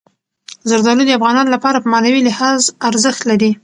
زردالو 0.69 1.03
د 1.07 1.11
افغانانو 1.17 1.53
لپاره 1.55 1.77
په 1.79 1.87
معنوي 1.93 2.21
لحاظ 2.27 2.59
ارزښت 2.89 3.21
لري. 3.29 3.51